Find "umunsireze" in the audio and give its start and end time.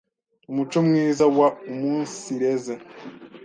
1.71-2.73